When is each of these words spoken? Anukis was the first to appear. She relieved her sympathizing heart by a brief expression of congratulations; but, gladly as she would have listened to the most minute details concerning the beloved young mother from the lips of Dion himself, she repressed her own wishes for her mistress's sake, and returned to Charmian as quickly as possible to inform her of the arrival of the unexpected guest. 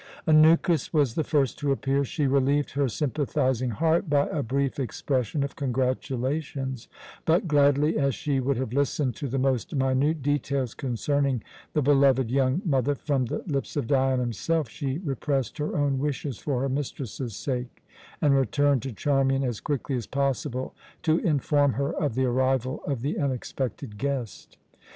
Anukis 0.27 0.91
was 0.91 1.13
the 1.13 1.23
first 1.23 1.59
to 1.59 1.71
appear. 1.71 2.03
She 2.03 2.25
relieved 2.25 2.71
her 2.71 2.87
sympathizing 2.89 3.69
heart 3.69 4.09
by 4.09 4.25
a 4.29 4.41
brief 4.41 4.79
expression 4.79 5.43
of 5.43 5.55
congratulations; 5.55 6.87
but, 7.23 7.47
gladly 7.47 7.99
as 7.99 8.15
she 8.15 8.39
would 8.39 8.57
have 8.57 8.73
listened 8.73 9.15
to 9.17 9.27
the 9.27 9.37
most 9.37 9.75
minute 9.75 10.23
details 10.23 10.73
concerning 10.73 11.43
the 11.73 11.83
beloved 11.83 12.31
young 12.31 12.63
mother 12.65 12.95
from 12.95 13.25
the 13.25 13.43
lips 13.45 13.75
of 13.77 13.85
Dion 13.85 14.17
himself, 14.19 14.67
she 14.69 14.97
repressed 14.97 15.59
her 15.59 15.77
own 15.77 15.99
wishes 15.99 16.39
for 16.39 16.61
her 16.61 16.69
mistress's 16.69 17.35
sake, 17.35 17.83
and 18.23 18.35
returned 18.35 18.81
to 18.81 18.93
Charmian 18.93 19.43
as 19.43 19.59
quickly 19.61 19.95
as 19.97 20.07
possible 20.07 20.73
to 21.03 21.19
inform 21.19 21.73
her 21.73 21.93
of 21.93 22.15
the 22.15 22.25
arrival 22.25 22.81
of 22.87 23.03
the 23.03 23.19
unexpected 23.19 23.99
guest. 23.99 24.57